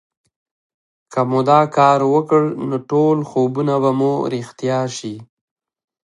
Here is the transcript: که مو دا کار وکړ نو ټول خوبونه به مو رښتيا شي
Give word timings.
که 1.11 1.21
مو 1.29 1.39
دا 1.49 1.59
کار 1.77 1.99
وکړ 2.13 2.41
نو 2.67 2.75
ټول 2.89 3.17
خوبونه 3.29 3.73
به 3.83 3.91
مو 3.99 4.13
رښتيا 4.33 4.79
شي 4.97 5.15